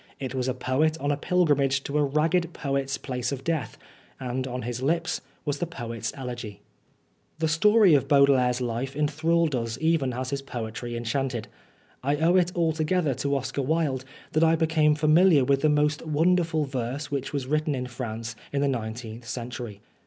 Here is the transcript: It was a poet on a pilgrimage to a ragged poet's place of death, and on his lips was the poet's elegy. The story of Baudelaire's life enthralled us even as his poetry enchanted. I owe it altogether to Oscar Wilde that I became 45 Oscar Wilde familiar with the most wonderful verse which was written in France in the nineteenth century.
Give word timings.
It 0.19 0.33
was 0.33 0.47
a 0.47 0.55
poet 0.55 0.97
on 0.99 1.11
a 1.11 1.15
pilgrimage 1.15 1.83
to 1.83 1.99
a 1.99 2.03
ragged 2.03 2.53
poet's 2.53 2.97
place 2.97 3.31
of 3.31 3.43
death, 3.43 3.77
and 4.19 4.47
on 4.47 4.63
his 4.63 4.81
lips 4.81 5.21
was 5.45 5.59
the 5.59 5.67
poet's 5.67 6.11
elegy. 6.17 6.61
The 7.37 7.47
story 7.47 7.93
of 7.93 8.07
Baudelaire's 8.07 8.61
life 8.61 8.95
enthralled 8.95 9.53
us 9.53 9.77
even 9.79 10.11
as 10.11 10.31
his 10.31 10.41
poetry 10.41 10.97
enchanted. 10.97 11.47
I 12.01 12.15
owe 12.15 12.35
it 12.35 12.51
altogether 12.55 13.13
to 13.13 13.35
Oscar 13.35 13.61
Wilde 13.61 14.03
that 14.31 14.43
I 14.43 14.55
became 14.55 14.95
45 14.95 14.95
Oscar 15.03 15.07
Wilde 15.07 15.15
familiar 15.27 15.45
with 15.45 15.61
the 15.61 15.69
most 15.69 16.01
wonderful 16.03 16.65
verse 16.65 17.11
which 17.11 17.31
was 17.31 17.45
written 17.45 17.75
in 17.75 17.85
France 17.85 18.35
in 18.51 18.61
the 18.61 18.67
nineteenth 18.67 19.27
century. 19.27 19.81